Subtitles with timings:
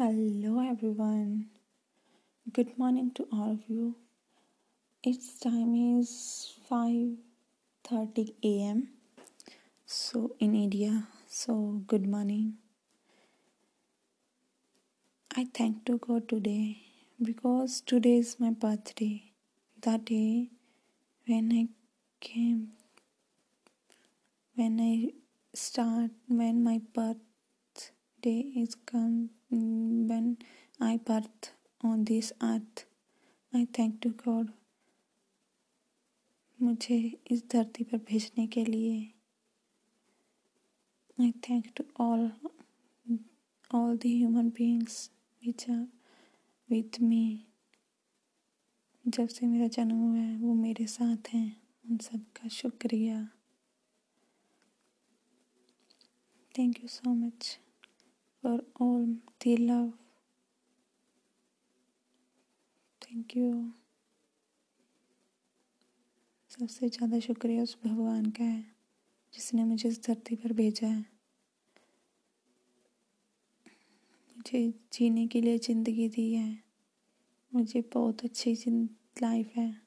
[0.00, 1.50] Hello everyone.
[2.50, 3.96] Good morning to all of you.
[5.02, 6.12] Its time is
[6.70, 8.78] 5:30 a.m.
[9.84, 11.06] So in India.
[11.28, 12.46] So good morning.
[15.36, 16.80] I thank to God today
[17.30, 19.16] because today is my birthday.
[19.82, 20.48] That day
[21.26, 21.64] when I
[22.20, 22.68] came
[24.54, 24.94] when I
[25.52, 26.10] start
[26.40, 26.80] when my
[28.20, 30.36] birthday is come when
[30.80, 31.52] I birth
[31.84, 32.84] on this earth.
[33.52, 34.48] I thank to God.
[36.62, 36.98] मुझे
[37.30, 38.98] इस धरती पर भेजने के लिए।
[41.20, 42.30] I thank to all
[43.74, 45.10] all the human beings
[45.46, 45.86] which are
[46.70, 47.46] with me
[49.08, 53.24] जब से मेरा जन्म हुआ है, वो मेरे साथ हैं। उन सब का शुक्रिया।
[56.58, 57.58] Thank you so much
[58.44, 59.06] for all
[59.46, 59.92] the love
[63.02, 63.72] thank you
[66.50, 68.62] सबसे ज़्यादा शुक्रिया उस भगवान का है,
[69.34, 71.00] जिसने मुझे इस धरती पर भेजा है।
[74.36, 76.62] मुझे जीने के लिए ज़िंदगी दी है।
[77.54, 78.54] मुझे बहुत अच्छी
[79.22, 79.82] लाइफ है।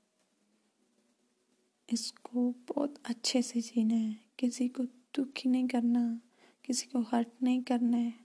[1.89, 6.21] इसको बहुत अच्छे से जीना है। किसी को दुखी नहीं करना,
[6.65, 8.22] किसी को हर्ट नहीं करना है।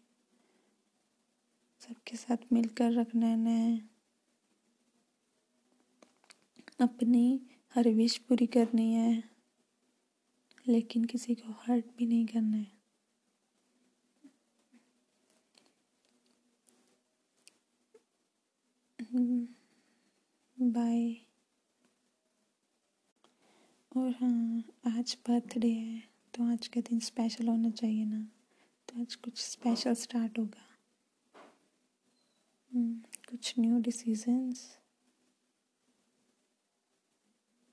[1.88, 3.78] सबके साथ मिलकर रखना है
[6.80, 7.40] अपनी
[7.74, 9.22] हर विश पूरी करनी है,
[10.66, 12.76] लेकिन किसी को हर्ट भी नहीं करना है।
[20.58, 21.10] बाय
[23.92, 24.62] और हाँ
[24.98, 26.02] आज बर्थडे है
[26.34, 28.26] तो आज का दिन स्पेशल होना चाहिए ना।
[28.88, 30.67] तो आज कुछ स्पेशल स्टार्ट होगा।
[33.29, 34.61] कुछ न्यू डिसीजंस